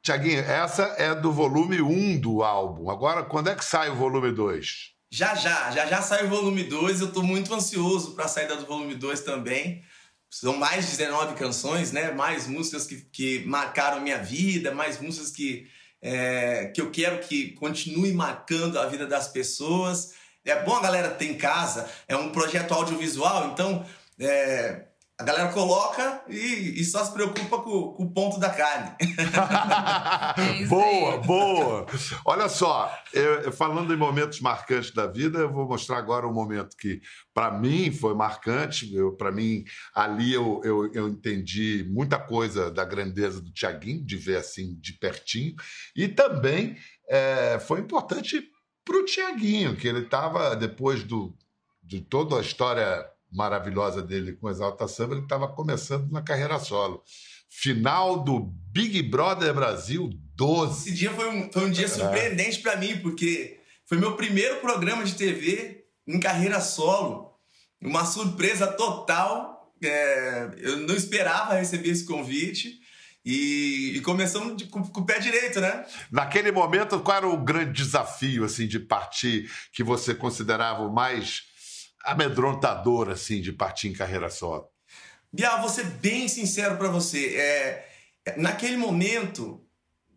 Tiaguinho, 0.02 0.40
essa 0.40 0.82
é 0.96 1.14
do 1.14 1.30
volume 1.30 1.82
1 1.82 2.20
do 2.20 2.42
álbum. 2.42 2.90
Agora, 2.90 3.22
quando 3.22 3.50
é 3.50 3.54
que 3.54 3.64
sai 3.64 3.90
o 3.90 3.96
volume 3.96 4.32
2? 4.32 4.66
Já 5.12 5.34
já, 5.34 5.70
já 5.72 5.86
já 5.86 6.00
sai 6.00 6.24
o 6.24 6.28
volume 6.28 6.64
2. 6.64 7.00
Eu 7.00 7.12
tô 7.12 7.22
muito 7.22 7.52
ansioso 7.52 8.14
para 8.14 8.24
a 8.24 8.28
saída 8.28 8.56
do 8.56 8.66
volume 8.66 8.94
2 8.94 9.20
também. 9.20 9.82
São 10.30 10.56
mais 10.56 10.86
de 10.90 10.96
19 10.96 11.34
canções, 11.34 11.92
né? 11.92 12.12
Mais 12.12 12.46
músicas 12.46 12.86
que, 12.86 12.96
que 13.12 13.44
marcaram 13.46 14.00
minha 14.00 14.18
vida, 14.18 14.72
mais 14.72 15.00
músicas 15.00 15.32
que, 15.32 15.66
é, 16.00 16.66
que 16.74 16.80
eu 16.80 16.90
quero 16.90 17.18
que 17.18 17.52
continue 17.52 18.12
marcando 18.12 18.78
a 18.78 18.86
vida 18.86 19.06
das 19.06 19.28
pessoas. 19.28 20.14
É 20.44 20.62
bom 20.62 20.76
a 20.76 20.82
galera 20.82 21.10
ter 21.10 21.26
em 21.26 21.36
casa, 21.36 21.90
é 22.08 22.16
um 22.16 22.32
projeto 22.32 22.72
audiovisual, 22.72 23.50
então 23.52 23.84
é, 24.18 24.86
a 25.20 25.22
galera 25.22 25.52
coloca 25.52 26.22
e, 26.28 26.80
e, 26.80 26.84
só 26.84 27.04
se 27.04 27.12
preocupa 27.12 27.58
com, 27.58 27.92
com 27.92 28.04
o 28.04 28.10
ponto 28.10 28.40
da 28.40 28.48
carne. 28.48 28.96
Boa, 30.66 31.18
boa. 31.18 31.86
Olha 32.24 32.48
só, 32.48 32.90
eu, 33.12 33.52
falando 33.52 33.92
em 33.92 33.96
momentos 33.96 34.40
marcantes 34.40 34.92
da 34.92 35.06
vida, 35.06 35.40
eu 35.40 35.52
vou 35.52 35.68
mostrar 35.68 35.98
agora 35.98 36.26
um 36.26 36.32
momento 36.32 36.74
que, 36.76 37.02
para 37.34 37.50
mim, 37.50 37.92
foi 37.92 38.14
marcante. 38.14 38.90
Para 39.18 39.30
mim, 39.30 39.64
ali 39.94 40.32
eu, 40.32 40.60
eu, 40.64 40.90
eu, 40.94 41.08
entendi 41.08 41.86
muita 41.90 42.18
coisa 42.18 42.70
da 42.70 42.84
grandeza 42.84 43.40
do 43.40 43.52
Tiaguinho, 43.52 44.04
de 44.04 44.16
ver 44.16 44.36
assim 44.36 44.74
de 44.80 44.94
pertinho. 44.94 45.54
E 45.94 46.08
também 46.08 46.76
é, 47.08 47.58
foi 47.58 47.80
importante 47.80 48.42
para 48.84 48.96
o 48.96 49.04
Tiaguinho, 49.04 49.76
que 49.76 49.86
ele 49.86 50.00
estava, 50.00 50.56
depois 50.56 51.02
do, 51.02 51.36
de 51.82 52.00
toda 52.00 52.36
a 52.36 52.40
história 52.40 53.09
maravilhosa 53.32 54.02
dele 54.02 54.32
com 54.32 54.50
Exalta 54.50 54.88
Samba, 54.88 55.14
ele 55.14 55.22
estava 55.22 55.48
começando 55.48 56.10
na 56.10 56.22
carreira 56.22 56.58
solo. 56.58 57.02
Final 57.48 58.22
do 58.22 58.40
Big 58.72 59.02
Brother 59.02 59.52
Brasil 59.52 60.10
12. 60.36 60.88
Esse 60.88 60.96
dia 60.96 61.12
foi 61.12 61.28
um, 61.28 61.52
foi 61.52 61.66
um 61.66 61.70
dia 61.70 61.88
surpreendente 61.88 62.60
para 62.60 62.76
mim, 62.76 62.98
porque 62.98 63.58
foi 63.86 63.98
meu 63.98 64.16
primeiro 64.16 64.56
programa 64.60 65.04
de 65.04 65.14
TV 65.14 65.84
em 66.06 66.20
carreira 66.20 66.60
solo. 66.60 67.34
Uma 67.80 68.04
surpresa 68.04 68.66
total. 68.66 69.74
É, 69.82 70.50
eu 70.58 70.76
não 70.78 70.94
esperava 70.94 71.54
receber 71.54 71.88
esse 71.88 72.04
convite. 72.04 72.78
E, 73.24 73.94
e 73.96 74.00
começamos 74.00 74.56
de, 74.56 74.64
com, 74.66 74.82
com, 74.82 75.00
o 75.00 75.04
pé 75.04 75.18
direito, 75.18 75.60
né? 75.60 75.84
Naquele 76.10 76.50
momento, 76.50 77.00
qual 77.00 77.16
era 77.18 77.28
o 77.28 77.36
grande 77.36 77.72
desafio 77.72 78.44
assim 78.44 78.66
de 78.66 78.78
partir 78.78 79.50
que 79.72 79.82
você 79.82 80.14
considerava 80.14 80.82
o 80.82 80.92
mais 80.92 81.49
amedrontador 82.04 83.10
assim 83.10 83.40
de 83.40 83.52
partir 83.52 83.88
em 83.88 83.92
carreira 83.92 84.30
solo? 84.30 84.68
Bial, 85.32 85.60
vou 85.60 85.68
ser 85.68 85.84
bem 85.84 86.26
sincero 86.28 86.76
para 86.76 86.88
você. 86.88 87.36
É, 87.36 87.88
naquele 88.36 88.76
momento, 88.76 89.64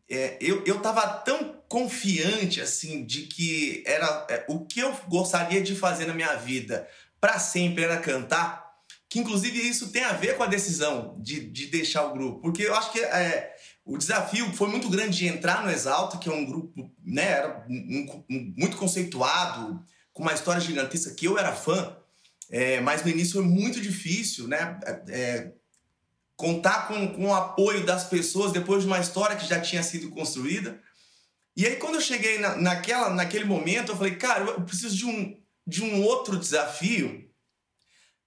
é, 0.10 0.38
eu, 0.42 0.64
eu 0.66 0.80
tava 0.80 1.08
tão 1.20 1.62
confiante 1.68 2.62
assim 2.62 3.06
de 3.06 3.24
que 3.24 3.84
era 3.86 4.28
é, 4.30 4.46
o 4.48 4.66
que 4.66 4.80
eu 4.80 4.96
gostaria 5.08 5.62
de 5.62 5.76
fazer 5.76 6.06
na 6.06 6.14
minha 6.14 6.36
vida 6.36 6.88
para 7.20 7.40
sempre 7.40 7.84
era 7.84 7.98
cantar, 7.98 8.64
que 9.10 9.20
inclusive 9.20 9.60
isso 9.60 9.92
tem 9.92 10.04
a 10.04 10.14
ver 10.14 10.36
com 10.36 10.44
a 10.44 10.48
decisão 10.48 11.16
de, 11.20 11.40
de 11.50 11.68
deixar 11.68 12.06
o 12.06 12.14
grupo, 12.14 12.42
porque 12.42 12.64
eu 12.64 12.76
acho 12.76 12.92
que 12.92 13.00
é, 13.00 13.56
o 13.86 13.98
desafio 13.98 14.52
foi 14.54 14.68
muito 14.68 14.90
grande 14.90 15.18
de 15.18 15.28
entrar 15.28 15.64
no 15.64 15.72
Exalta, 15.72 16.18
que 16.18 16.30
é 16.30 16.34
um 16.34 16.46
grupo, 16.46 16.92
né, 17.04 17.24
era 17.24 17.66
um, 17.70 18.24
um, 18.30 18.54
muito 18.58 18.78
conceituado, 18.78 19.84
com 20.14 20.22
uma 20.22 20.34
história 20.34 20.62
gigantesca 20.62 21.14
que 21.14 21.26
eu 21.26 21.38
era 21.38 21.54
fã, 21.54 21.98
é, 22.50 22.80
mas 22.80 23.04
no 23.04 23.10
início 23.10 23.34
foi 23.34 23.44
muito 23.44 23.82
difícil, 23.82 24.48
né? 24.48 24.80
É, 25.10 25.52
contar 26.36 26.88
com, 26.88 27.08
com 27.14 27.28
o 27.28 27.34
apoio 27.34 27.86
das 27.86 28.06
pessoas 28.06 28.52
depois 28.52 28.82
de 28.82 28.88
uma 28.88 29.00
história 29.00 29.36
que 29.36 29.48
já 29.48 29.60
tinha 29.60 29.82
sido 29.82 30.10
construída. 30.12 30.80
E 31.56 31.66
aí, 31.66 31.76
quando 31.76 31.96
eu 31.96 32.02
cheguei 32.02 32.40
na, 32.40 32.56
naquela, 32.56 33.10
naquele 33.10 33.46
momento, 33.46 33.92
eu 33.92 33.96
falei, 33.96 34.16
cara, 34.16 34.44
eu 34.44 34.62
preciso 34.62 34.96
de 34.96 35.06
um, 35.06 35.40
de 35.66 35.84
um 35.84 36.04
outro 36.04 36.38
desafio 36.38 37.30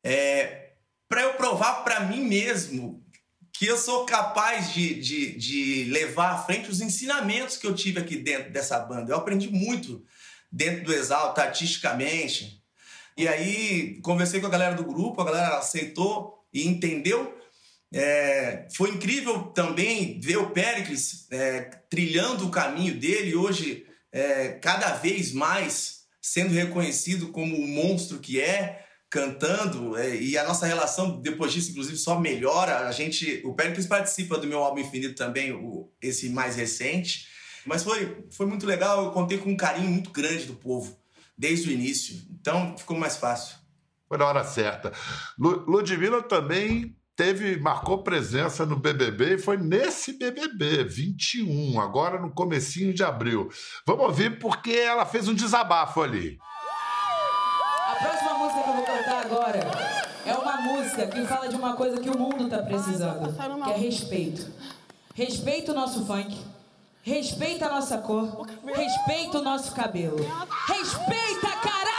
é, 0.03 0.73
para 1.09 1.23
eu 1.23 1.35
provar 1.35 1.85
para 1.85 2.01
mim 2.01 2.25
mesmo 2.25 3.05
que 3.53 3.67
eu 3.67 3.79
sou 3.79 4.05
capaz 4.05 4.73
de, 4.73 5.01
de, 5.01 5.37
de 5.37 5.85
levar 5.91 6.33
à 6.33 6.39
frente 6.39 6.71
os 6.71 6.81
ensinamentos 6.81 7.57
que 7.57 7.67
eu 7.67 7.75
tive 7.75 7.99
aqui 7.99 8.17
dentro 8.17 8.53
dessa 8.53 8.79
banda. 8.79 9.13
Eu 9.13 9.17
aprendi 9.17 9.51
muito 9.51 10.05
dentro 10.51 10.85
do 10.85 10.95
Exalta 10.95 11.43
artisticamente. 11.43 12.63
E 13.17 13.27
aí 13.27 13.99
conversei 14.03 14.41
com 14.41 14.47
a 14.47 14.51
galera 14.51 14.75
do 14.75 14.85
grupo, 14.85 15.21
a 15.21 15.25
galera 15.25 15.59
aceitou 15.59 16.45
e 16.53 16.67
entendeu. 16.67 17.37
É, 17.93 18.67
foi 18.75 18.91
incrível 18.91 19.45
também 19.45 20.21
ver 20.21 20.37
o 20.39 20.51
Pericles 20.51 21.27
é, 21.31 21.63
trilhando 21.89 22.47
o 22.47 22.51
caminho 22.51 22.95
dele 22.99 23.35
hoje, 23.35 23.87
é, 24.13 24.51
cada 24.51 24.95
vez 24.95 25.33
mais 25.33 26.05
sendo 26.21 26.53
reconhecido 26.53 27.29
como 27.29 27.57
o 27.57 27.67
monstro 27.67 28.19
que 28.19 28.41
é, 28.41 28.85
cantando, 29.09 29.97
é, 29.97 30.17
e 30.17 30.37
a 30.37 30.45
nossa 30.45 30.67
relação 30.67 31.21
depois 31.21 31.53
disso, 31.53 31.71
inclusive, 31.71 31.97
só 31.97 32.19
melhora. 32.19 32.89
A 32.89 32.93
gente, 32.93 33.41
o 33.45 33.55
Pericles 33.55 33.87
participa 33.87 34.37
do 34.37 34.47
meu 34.47 34.59
álbum 34.59 34.81
Infinito 34.81 35.15
também, 35.15 35.53
o, 35.53 35.89
esse 36.03 36.29
mais 36.29 36.57
recente. 36.57 37.29
Mas 37.67 37.83
foi, 37.83 38.25
foi 38.31 38.47
muito 38.47 38.65
legal, 38.65 39.05
eu 39.05 39.11
contei 39.11 39.39
com 39.39 39.51
um 39.51 39.57
carinho 39.57 39.91
muito 39.91 40.11
grande 40.11 40.45
do 40.45 40.55
povo, 40.55 40.97
desde 41.37 41.69
o 41.69 41.73
início. 41.73 42.23
Então 42.31 42.79
ficou 42.79 42.97
mais 42.97 43.17
fácil. 43.17 43.57
Foi 44.09 44.17
na 44.17 44.25
hora 44.25 44.45
certa. 44.45 44.93
Ludmilla 45.37 46.23
também 46.23 46.97
teve, 47.17 47.59
marcou 47.59 48.05
presença 48.05 48.65
no 48.65 48.77
BBB 48.77 49.35
e 49.35 49.39
foi 49.39 49.57
nesse 49.57 50.13
BBB, 50.13 50.85
21, 50.85 51.81
agora 51.81 52.21
no 52.21 52.31
comecinho 52.31 52.95
de 52.95 53.03
abril. 53.03 53.49
Vamos 53.85 54.05
ouvir 54.05 54.39
porque 54.39 54.71
ela 54.71 55.05
fez 55.05 55.27
um 55.27 55.35
desabafo 55.35 56.03
ali. 56.03 56.39
A 57.91 57.97
próxima 57.97 58.35
música 58.35 58.63
que 58.63 58.69
eu 58.69 58.75
vou 58.75 58.85
cantar 58.85 59.25
agora 59.25 59.61
é 60.25 60.35
uma 60.35 60.57
música 60.59 61.07
que 61.09 61.27
fala 61.27 61.49
de 61.49 61.57
uma 61.57 61.75
coisa 61.75 62.01
que 62.01 62.11
o 62.11 62.17
mundo 62.17 62.45
está 62.45 62.63
precisando, 62.63 63.35
que 63.65 63.71
é 63.71 63.77
respeito. 63.77 64.53
Respeita 65.15 65.73
o 65.73 65.75
nosso 65.75 66.07
funk 66.07 66.39
Respeita 67.07 67.67
a 67.67 67.69
nossa 67.69 67.99
cor. 67.99 68.45
Respeita 68.65 69.39
o 69.39 69.43
nosso 69.43 69.73
cabelo. 69.73 70.17
Respeita, 70.67 71.53
cara! 71.63 71.93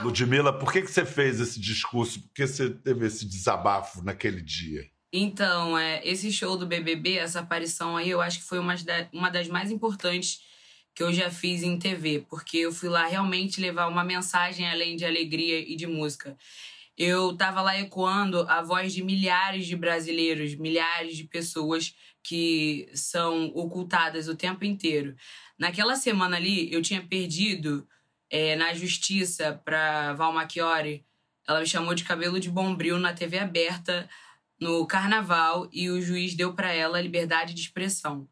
Ludmilla, 0.00 0.58
por 0.58 0.72
que, 0.72 0.80
que 0.80 0.90
você 0.90 1.04
fez 1.04 1.38
esse 1.38 1.60
discurso? 1.60 2.22
Por 2.22 2.32
que 2.32 2.46
você 2.46 2.70
teve 2.70 3.06
esse 3.06 3.26
desabafo 3.26 4.02
naquele 4.02 4.40
dia? 4.40 4.88
Então, 5.12 5.76
é, 5.76 6.00
esse 6.02 6.32
show 6.32 6.56
do 6.56 6.66
BBB, 6.66 7.18
essa 7.18 7.40
aparição 7.40 7.94
aí, 7.98 8.08
eu 8.08 8.22
acho 8.22 8.38
que 8.38 8.46
foi 8.46 8.58
uma, 8.58 8.74
uma 9.12 9.28
das 9.28 9.48
mais 9.48 9.70
importantes 9.70 10.40
que 10.94 11.02
eu 11.02 11.12
já 11.12 11.30
fiz 11.30 11.62
em 11.62 11.78
TV, 11.78 12.24
porque 12.26 12.56
eu 12.56 12.72
fui 12.72 12.88
lá 12.88 13.06
realmente 13.06 13.60
levar 13.60 13.86
uma 13.86 14.02
mensagem 14.02 14.66
além 14.66 14.96
de 14.96 15.04
alegria 15.04 15.60
e 15.60 15.76
de 15.76 15.86
música. 15.86 16.38
Eu 16.96 17.32
estava 17.32 17.60
lá 17.60 17.78
ecoando 17.78 18.46
a 18.48 18.62
voz 18.62 18.94
de 18.94 19.04
milhares 19.04 19.66
de 19.66 19.76
brasileiros, 19.76 20.54
milhares 20.54 21.18
de 21.18 21.24
pessoas 21.24 21.94
que 22.22 22.88
são 22.94 23.46
ocultadas 23.54 24.28
o 24.28 24.36
tempo 24.36 24.64
inteiro. 24.64 25.16
Naquela 25.58 25.96
semana 25.96 26.36
ali, 26.36 26.72
eu 26.72 26.80
tinha 26.82 27.02
perdido 27.02 27.86
é, 28.30 28.56
na 28.56 28.72
justiça 28.72 29.60
para 29.64 30.14
Val 30.14 30.32
Machiori. 30.32 31.04
Ela 31.46 31.60
me 31.60 31.66
chamou 31.66 31.94
de 31.94 32.04
cabelo 32.04 32.40
de 32.40 32.50
bombril 32.50 32.98
na 32.98 33.12
TV 33.12 33.38
aberta 33.38 34.08
no 34.60 34.86
carnaval 34.86 35.68
e 35.72 35.90
o 35.90 36.00
juiz 36.00 36.34
deu 36.34 36.54
para 36.54 36.72
ela 36.72 37.00
liberdade 37.00 37.52
de 37.52 37.60
expressão. 37.60 38.28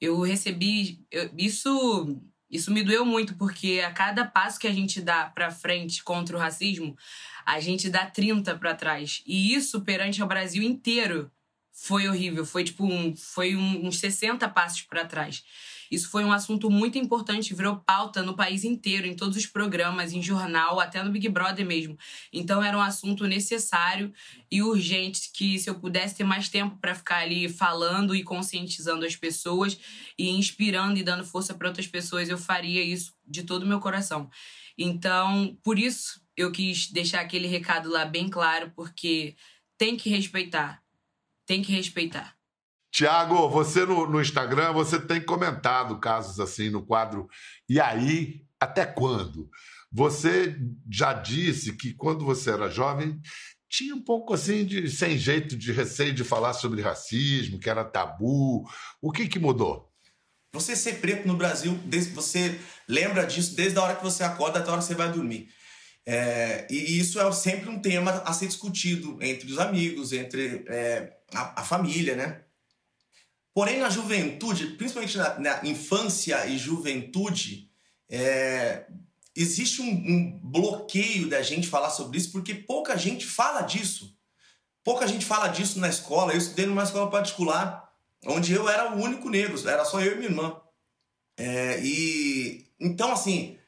Eu 0.00 0.20
recebi 0.22 1.04
eu, 1.10 1.30
isso 1.36 2.20
isso 2.50 2.70
me 2.70 2.82
doeu 2.82 3.04
muito 3.04 3.34
porque 3.36 3.82
a 3.84 3.92
cada 3.92 4.24
passo 4.24 4.58
que 4.58 4.66
a 4.66 4.72
gente 4.72 5.00
dá 5.00 5.26
para 5.26 5.50
frente 5.50 6.02
contra 6.02 6.36
o 6.36 6.38
racismo, 6.38 6.96
a 7.44 7.58
gente 7.60 7.90
dá 7.90 8.06
30 8.06 8.56
para 8.58 8.74
trás. 8.74 9.22
E 9.26 9.54
isso 9.54 9.82
perante 9.82 10.22
o 10.22 10.26
Brasil 10.26 10.62
inteiro 10.62 11.30
foi 11.74 12.08
horrível. 12.08 12.46
Foi 12.46 12.62
tipo 12.62 12.86
um, 12.86 13.14
foi 13.16 13.56
um, 13.56 13.86
uns 13.86 13.98
60 13.98 14.48
passos 14.48 14.82
para 14.82 15.04
trás. 15.04 15.42
Isso 15.90 16.08
foi 16.08 16.24
um 16.24 16.32
assunto 16.32 16.70
muito 16.70 16.96
importante, 16.96 17.54
virou 17.54 17.76
pauta 17.76 18.22
no 18.22 18.34
país 18.34 18.64
inteiro, 18.64 19.06
em 19.06 19.14
todos 19.14 19.36
os 19.36 19.46
programas, 19.46 20.12
em 20.12 20.22
jornal, 20.22 20.80
até 20.80 21.02
no 21.02 21.10
Big 21.10 21.28
Brother 21.28 21.66
mesmo. 21.66 21.98
Então 22.32 22.62
era 22.62 22.76
um 22.76 22.80
assunto 22.80 23.26
necessário 23.26 24.12
e 24.50 24.62
urgente 24.62 25.30
que 25.32 25.58
se 25.58 25.68
eu 25.68 25.74
pudesse 25.74 26.16
ter 26.16 26.24
mais 26.24 26.48
tempo 26.48 26.78
para 26.80 26.94
ficar 26.94 27.18
ali 27.18 27.48
falando 27.48 28.14
e 28.14 28.22
conscientizando 28.22 29.04
as 29.04 29.14
pessoas 29.14 29.78
e 30.18 30.30
inspirando 30.30 30.98
e 30.98 31.02
dando 31.02 31.24
força 31.24 31.54
para 31.54 31.68
outras 31.68 31.86
pessoas, 31.86 32.28
eu 32.28 32.38
faria 32.38 32.82
isso 32.82 33.12
de 33.26 33.42
todo 33.42 33.64
o 33.64 33.66
meu 33.66 33.80
coração. 33.80 34.30
Então, 34.78 35.56
por 35.62 35.78
isso 35.78 36.20
eu 36.36 36.50
quis 36.50 36.90
deixar 36.90 37.20
aquele 37.20 37.46
recado 37.46 37.90
lá 37.90 38.04
bem 38.04 38.28
claro, 38.28 38.72
porque 38.74 39.36
tem 39.76 39.96
que 39.96 40.08
respeitar 40.08 40.83
tem 41.46 41.62
que 41.62 41.72
respeitar. 41.72 42.34
Tiago, 42.92 43.48
você 43.48 43.84
no, 43.84 44.08
no, 44.08 44.20
Instagram, 44.20 44.72
você 44.72 45.00
tem 45.00 45.20
comentado 45.20 45.98
casos 45.98 46.38
assim 46.38 46.70
no 46.70 46.84
quadro 46.84 47.28
E 47.68 47.80
aí, 47.80 48.42
até 48.60 48.86
quando? 48.86 49.50
Você 49.90 50.56
já 50.90 51.12
disse 51.12 51.76
que 51.76 51.92
quando 51.92 52.24
você 52.24 52.50
era 52.50 52.70
jovem 52.70 53.20
tinha 53.68 53.94
um 53.96 54.00
pouco 54.00 54.32
assim 54.32 54.64
de 54.64 54.88
sem 54.88 55.18
jeito 55.18 55.56
de 55.56 55.72
receio 55.72 56.14
de 56.14 56.22
falar 56.22 56.52
sobre 56.52 56.80
racismo, 56.80 57.58
que 57.58 57.68
era 57.68 57.84
tabu. 57.84 58.64
O 59.02 59.10
que 59.10 59.26
que 59.26 59.40
mudou? 59.40 59.92
Você 60.52 60.76
ser 60.76 61.00
preto 61.00 61.26
no 61.26 61.36
Brasil, 61.36 61.76
você 62.12 62.60
lembra 62.88 63.26
disso 63.26 63.56
desde 63.56 63.76
a 63.76 63.82
hora 63.82 63.96
que 63.96 64.04
você 64.04 64.22
acorda 64.22 64.60
até 64.60 64.68
a 64.68 64.72
hora 64.72 64.80
que 64.80 64.86
você 64.86 64.94
vai 64.94 65.10
dormir. 65.10 65.48
É, 66.06 66.66
e 66.70 67.00
isso 67.00 67.18
é 67.18 67.32
sempre 67.32 67.68
um 67.68 67.80
tema 67.80 68.22
a 68.24 68.32
ser 68.32 68.46
discutido 68.46 69.18
entre 69.20 69.50
os 69.50 69.58
amigos, 69.58 70.12
entre 70.12 70.64
é, 70.68 71.12
a, 71.34 71.60
a, 71.60 71.64
família, 71.64 72.14
né? 72.16 72.44
Porém, 73.54 73.78
na 73.78 73.88
juventude, 73.88 74.68
principalmente 74.76 75.16
na, 75.16 75.38
na 75.38 75.66
infância 75.66 76.46
e 76.46 76.58
juventude, 76.58 77.70
é, 78.10 78.86
existe 79.34 79.80
um, 79.80 79.90
um, 79.90 80.40
bloqueio 80.42 81.28
da 81.28 81.42
gente 81.42 81.68
falar 81.68 81.90
sobre 81.90 82.18
isso 82.18 82.32
porque 82.32 82.54
pouca 82.54 82.96
gente 82.96 83.26
fala 83.26 83.62
disso. 83.62 84.16
Pouca 84.82 85.06
gente 85.06 85.24
fala 85.24 85.48
disso 85.48 85.78
na 85.78 85.88
escola. 85.88 86.32
Eu 86.32 86.38
estudei 86.38 86.66
numa 86.66 86.82
escola 86.82 87.10
particular 87.10 87.84
onde 88.26 88.52
eu 88.52 88.68
era 88.68 88.94
o 88.94 89.00
único 89.00 89.28
negro, 89.28 89.68
era 89.68 89.84
só 89.84 90.00
eu 90.00 90.12
e 90.12 90.16
minha 90.16 90.30
irmã. 90.30 90.60
É, 91.36 91.80
e 91.80 92.66
então 92.78 93.12
assim, 93.12 93.58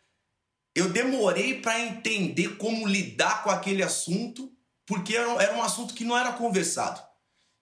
eu 0.75 0.89
demorei 0.91 1.61
para 1.61 1.81
entender 1.81 2.57
como 2.57 2.87
lidar 2.87 3.43
com 3.43 3.51
aquele 3.51 3.83
assunto, 3.83 4.53
porque 4.85 5.17
era, 5.17 5.43
era 5.43 5.57
um 5.57 5.63
assunto 5.63 5.95
que 5.95 6.05
não 6.05 6.17
era 6.17 6.33
conversado. 6.33 7.06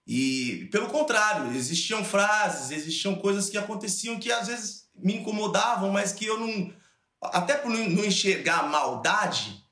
E 0.07 0.67
pelo 0.71 0.87
contrário, 0.87 1.55
existiam 1.55 2.05
frases, 2.05 2.71
existiam 2.71 3.15
coisas 3.15 3.49
que 3.49 3.57
aconteciam 3.57 4.19
que 4.19 4.31
às 4.31 4.47
vezes 4.47 4.87
me 4.95 5.15
incomodavam, 5.15 5.91
mas 5.91 6.11
que 6.11 6.25
eu 6.25 6.39
não 6.39 6.73
até 7.21 7.55
por 7.55 7.71
não 7.71 8.05
enxergar 8.05 8.59
a 8.59 8.67
maldade, 8.67 9.63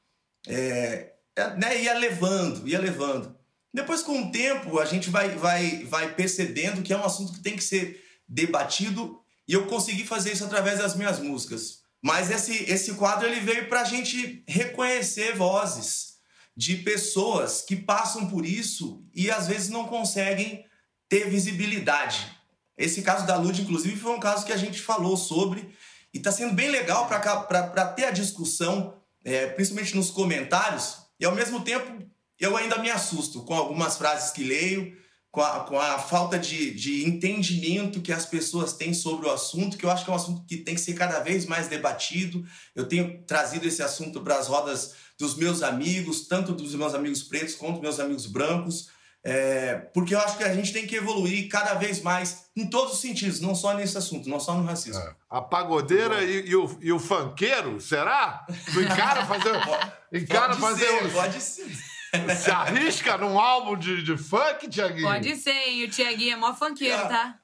é, 0.48 1.14
é, 1.36 1.56
né, 1.56 1.82
ia 1.82 1.94
levando, 1.94 2.68
ia 2.68 2.80
levando. 2.80 3.36
Depois, 3.74 4.02
com 4.04 4.22
o 4.22 4.32
tempo, 4.32 4.80
a 4.80 4.86
gente 4.86 5.10
vai, 5.10 5.30
vai, 5.30 5.84
vai 5.86 6.14
percebendo 6.14 6.82
que 6.82 6.94
é 6.94 6.98
um 6.98 7.06
assunto 7.06 7.34
que 7.34 7.42
tem 7.42 7.56
que 7.56 7.64
ser 7.64 8.04
debatido 8.28 9.20
e 9.48 9.54
eu 9.54 9.66
consegui 9.66 10.06
fazer 10.06 10.32
isso 10.32 10.46
através 10.46 10.80
das 10.80 10.96
minhas 10.96 11.20
músicas. 11.20 11.82
Mas 12.02 12.30
esse, 12.30 12.70
esse 12.72 12.94
quadro 12.96 13.28
ele 13.28 13.40
veio 13.40 13.68
para 13.68 13.82
a 13.82 13.86
gente 13.86 14.44
reconhecer 14.48 15.36
vozes 15.36 16.13
de 16.56 16.78
pessoas 16.78 17.62
que 17.62 17.76
passam 17.76 18.28
por 18.28 18.46
isso 18.46 19.04
e 19.14 19.32
às 19.32 19.48
vezes 19.48 19.70
não 19.70 19.88
conseguem 19.88 20.66
ter 21.10 21.30
visibilidade. 21.30 22.32
Esse 22.78 23.02
caso 23.02 23.26
da 23.26 23.36
Lud, 23.36 23.62
inclusive, 23.62 23.96
foi 23.96 24.12
um 24.12 24.20
caso 24.20 24.46
que 24.46 24.54
a 24.54 24.58
gente 24.58 24.82
falou 24.82 25.16
sobre 25.16 25.76
e 26.14 26.18
está 26.18 26.32
sendo 26.32 26.54
bem 26.54 26.70
legal 26.70 27.08
para 27.08 27.86
ter 27.88 28.06
a 28.06 28.12
discussão, 28.12 28.96
é, 29.24 29.48
principalmente 29.48 29.96
nos 29.96 30.12
comentários, 30.12 30.98
e 31.20 31.26
ao 31.26 31.36
mesmo 31.36 31.62
tempo 31.62 32.04
eu 32.40 32.58
ainda 32.58 32.78
me 32.78 32.90
assusto 32.90 33.44
com 33.44 33.54
algumas 33.54 33.98
frases 33.98 34.32
que 34.32 34.44
leio, 34.44 34.98
com 35.34 35.42
a, 35.42 35.62
com 35.62 35.80
a 35.80 35.98
falta 35.98 36.38
de, 36.38 36.70
de 36.76 37.10
entendimento 37.10 38.02
que 38.02 38.14
as 38.14 38.24
pessoas 38.24 38.74
têm 38.74 38.94
sobre 38.94 39.26
o 39.26 39.32
assunto, 39.32 39.76
que 39.76 39.84
eu 39.84 39.90
acho 39.90 40.06
que 40.06 40.12
é 40.12 40.14
um 40.14 40.16
assunto 40.16 40.46
que 40.46 40.58
tem 40.58 40.76
que 40.76 40.82
ser 40.82 40.94
cada 40.94 41.22
vez 41.22 41.48
mais 41.48 41.68
debatido. 41.68 42.46
Eu 42.76 42.88
tenho 42.88 43.24
trazido 43.24 43.68
esse 43.68 43.82
assunto 43.82 44.22
para 44.22 44.38
as 44.38 44.46
rodas 44.46 44.94
dos 45.18 45.36
meus 45.36 45.64
amigos, 45.64 46.28
tanto 46.28 46.54
dos 46.54 46.76
meus 46.76 46.94
amigos 46.94 47.24
pretos 47.24 47.56
quanto 47.56 47.74
dos 47.74 47.82
meus 47.82 48.00
amigos 48.00 48.28
brancos, 48.28 48.90
é, 49.24 49.74
porque 49.92 50.14
eu 50.14 50.20
acho 50.20 50.38
que 50.38 50.44
a 50.44 50.54
gente 50.54 50.72
tem 50.72 50.86
que 50.86 50.98
evoluir 50.98 51.50
cada 51.50 51.74
vez 51.74 52.00
mais 52.00 52.44
em 52.56 52.70
todos 52.70 52.94
os 52.94 53.00
sentidos, 53.02 53.40
não 53.40 53.56
só 53.56 53.74
nesse 53.74 53.98
assunto, 53.98 54.30
não 54.30 54.40
só 54.40 54.54
no 54.54 54.64
racismo. 54.64 55.02
É. 55.02 55.16
A 55.32 55.42
pagodeira 55.42 56.24
e, 56.24 56.50
e, 56.50 56.56
o, 56.56 56.78
e 56.80 56.92
o 56.92 57.00
funkeiro, 57.00 57.82
será? 57.82 58.46
Tu 58.72 58.82
encara 58.82 59.26
fazer. 59.26 59.56
encara 60.14 60.56
pode 60.56 60.62
fazer. 60.62 60.86
Ser, 60.86 61.12
pode 61.12 61.42
ser. 61.42 61.93
Se 62.38 62.52
arrisca 62.52 63.18
num 63.18 63.40
álbum 63.40 63.76
de, 63.76 64.04
de 64.04 64.18
funk, 64.18 64.70
Tiaguinho? 64.70 65.08
Pode 65.08 65.36
ser, 65.36 65.72
e 65.72 65.84
o 65.84 65.90
Tiaguinho 65.90 66.34
é 66.34 66.36
mó 66.36 66.54
funkeiro, 66.54 67.08
tá? 67.08 67.40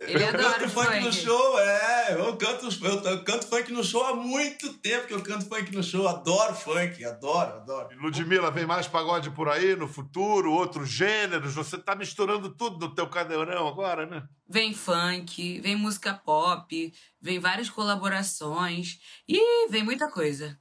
Ele 0.00 0.24
eu 0.24 0.28
adora 0.28 0.54
canto 0.54 0.70
funk, 0.70 1.00
no 1.00 1.12
show, 1.12 1.58
é. 1.60 2.14
Eu 2.14 2.36
canto, 2.38 2.68
eu, 3.06 3.22
canto 3.22 3.46
funk 3.46 3.70
no 3.70 3.84
show 3.84 4.02
há 4.06 4.16
muito 4.16 4.72
tempo 4.78 5.06
que 5.06 5.12
eu 5.12 5.22
canto 5.22 5.46
funk 5.46 5.70
no 5.76 5.82
show. 5.82 6.08
Adoro 6.08 6.54
funk, 6.54 7.04
adoro, 7.04 7.56
adoro. 7.56 8.00
Ludmilla, 8.00 8.50
vem 8.50 8.64
mais 8.64 8.88
pagode 8.88 9.30
por 9.30 9.50
aí 9.50 9.76
no 9.76 9.86
futuro, 9.86 10.52
outros 10.52 10.88
gêneros. 10.88 11.52
Você 11.52 11.76
tá 11.76 11.94
misturando 11.94 12.48
tudo 12.48 12.86
no 12.86 12.94
teu 12.94 13.08
cadeirão 13.08 13.68
agora, 13.68 14.06
né? 14.06 14.22
Vem 14.48 14.72
funk, 14.72 15.60
vem 15.60 15.76
música 15.76 16.14
pop, 16.14 16.94
vem 17.20 17.38
várias 17.38 17.68
colaborações 17.68 18.98
e 19.28 19.68
vem 19.68 19.84
muita 19.84 20.10
coisa. 20.10 20.58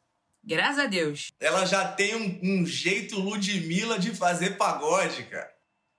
Graças 0.49 0.79
a 0.79 0.85
Deus. 0.87 1.31
Ela 1.39 1.63
já 1.63 1.87
tem 1.87 2.15
um, 2.15 2.39
um 2.41 2.65
jeito 2.65 3.19
Ludmilla 3.19 3.99
de 3.99 4.15
fazer 4.15 4.57
pagode, 4.57 5.21
cara. 5.23 5.47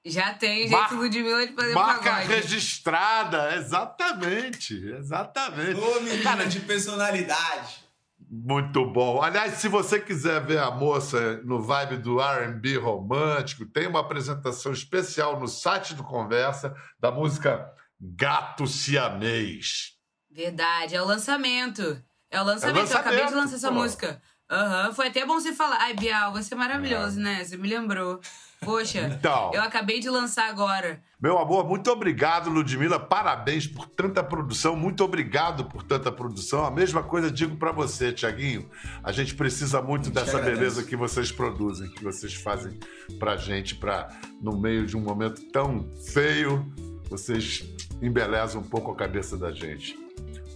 Já 0.04 0.34
tem 0.34 0.66
jeito 0.66 0.72
Mar 0.72 0.92
Ludmilla 0.92 1.46
de 1.46 1.54
fazer 1.54 1.72
Marca 1.72 2.10
pagode. 2.10 2.26
registrada, 2.26 3.54
exatamente, 3.54 4.74
exatamente. 4.74 5.78
Ô, 5.78 6.00
menina 6.00 6.22
Cara, 6.24 6.46
de 6.46 6.58
personalidade. 6.58 7.84
Muito 8.28 8.84
bom. 8.86 9.22
Aliás, 9.22 9.54
se 9.54 9.68
você 9.68 10.00
quiser 10.00 10.44
ver 10.44 10.58
a 10.58 10.70
moça 10.72 11.40
no 11.44 11.62
vibe 11.62 11.98
do 11.98 12.20
R&B 12.20 12.76
romântico, 12.76 13.64
tem 13.66 13.86
uma 13.86 14.00
apresentação 14.00 14.72
especial 14.72 15.38
no 15.38 15.46
site 15.46 15.94
do 15.94 16.02
Conversa 16.02 16.74
da 16.98 17.12
música 17.12 17.72
Gato 18.00 18.66
Siamês. 18.66 19.92
Verdade, 20.28 20.96
é 20.96 21.02
o 21.02 21.04
lançamento. 21.04 22.02
É 22.30 22.40
o 22.40 22.44
lançamento, 22.44 22.76
é 22.76 22.80
o 22.80 22.82
lançamento 22.82 22.92
eu 22.92 22.98
acabei 22.98 23.26
de 23.26 23.34
lançar 23.34 23.56
essa 23.56 23.70
música. 23.70 24.22
Aham, 24.50 24.88
uhum. 24.88 24.94
foi 24.94 25.06
até 25.08 25.24
bom 25.24 25.34
você 25.34 25.52
falar. 25.52 25.78
Ai, 25.80 25.94
Bial, 25.94 26.32
você 26.32 26.54
é 26.54 26.56
maravilhoso, 26.56 27.20
é. 27.20 27.22
né? 27.22 27.44
Você 27.44 27.56
me 27.56 27.68
lembrou. 27.68 28.20
Poxa, 28.60 29.00
então, 29.18 29.50
eu 29.54 29.62
acabei 29.62 30.00
de 30.00 30.10
lançar 30.10 30.48
agora. 30.48 31.00
Meu 31.20 31.38
amor, 31.38 31.66
muito 31.66 31.90
obrigado, 31.90 32.50
Ludmilla. 32.50 32.98
Parabéns 32.98 33.66
por 33.66 33.86
tanta 33.86 34.24
produção. 34.24 34.74
Muito 34.74 35.04
obrigado 35.04 35.66
por 35.66 35.82
tanta 35.82 36.10
produção. 36.10 36.64
A 36.64 36.70
mesma 36.70 37.02
coisa 37.02 37.30
digo 37.30 37.56
para 37.56 37.72
você, 37.72 38.12
Tiaguinho. 38.12 38.68
A 39.04 39.12
gente 39.12 39.34
precisa 39.34 39.80
muito 39.80 40.10
dessa 40.10 40.38
beleza 40.38 40.82
que 40.82 40.96
vocês 40.96 41.30
produzem, 41.30 41.90
que 41.90 42.02
vocês 42.02 42.34
fazem 42.34 42.78
pra 43.18 43.36
gente, 43.36 43.74
pra, 43.74 44.08
no 44.40 44.58
meio 44.58 44.86
de 44.86 44.96
um 44.96 45.00
momento 45.00 45.42
tão 45.52 45.88
feio, 46.12 46.66
vocês 47.08 47.64
embelezam 48.00 48.62
um 48.62 48.64
pouco 48.64 48.90
a 48.90 48.96
cabeça 48.96 49.36
da 49.36 49.52
gente. 49.52 49.99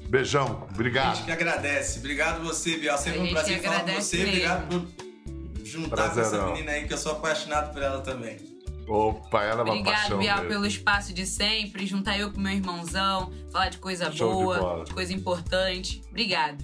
Beijão, 0.09 0.67
obrigado. 0.71 1.13
A 1.13 1.15
gente 1.15 1.25
que 1.25 1.33
agradece. 1.33 1.99
Obrigado 1.99 2.43
você, 2.45 2.77
Biel. 2.77 2.97
Sempre 2.99 3.21
um 3.21 3.31
prazer 3.33 3.61
falar 3.61 3.81
com 3.81 3.93
você. 3.93 4.17
Mesmo. 4.19 4.31
Obrigado 4.31 4.69
por 4.69 5.67
juntar 5.67 5.97
Prazerão. 5.97 6.31
com 6.31 6.37
essa 6.37 6.47
menina 6.47 6.73
aí, 6.73 6.87
que 6.87 6.93
eu 6.93 6.99
sou 6.99 7.13
apaixonado 7.13 7.73
por 7.73 7.83
ela 7.83 8.01
também. 8.01 8.55
Opa, 8.87 9.43
ela 9.43 9.61
é 9.61 9.65
uma 9.65 9.73
Obrigado, 9.73 9.95
paixão 9.95 10.19
Bial, 10.19 10.37
mesmo. 10.37 10.51
pelo 10.51 10.67
espaço 10.67 11.15
de 11.15 11.27
sempre, 11.27 11.87
juntar 11.87 12.19
eu 12.19 12.31
com 12.31 12.41
meu 12.41 12.53
irmãozão, 12.53 13.33
falar 13.51 13.71
de 13.71 13.79
coisa 13.79 14.13
Show 14.13 14.31
boa, 14.31 14.81
de, 14.81 14.85
de, 14.85 14.95
coisa 14.95 15.13
importante. 15.13 16.03
Obrigado. 16.11 16.63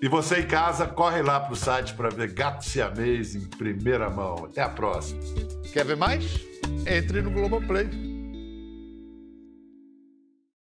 E 0.00 0.08
você 0.08 0.40
em 0.40 0.46
casa, 0.46 0.86
corre 0.86 1.22
lá 1.22 1.38
pro 1.38 1.54
site 1.54 1.94
para 1.94 2.08
ver 2.08 2.32
Gato 2.32 2.64
Siamês 2.64 3.36
em 3.36 3.44
primeira 3.44 4.10
mão. 4.10 4.46
Até 4.46 4.62
a 4.62 4.68
próxima. 4.68 5.20
Quer 5.72 5.84
ver 5.84 5.96
mais? 5.96 6.24
Entre 6.86 7.22
no 7.22 7.30
Globoplay. 7.30 8.11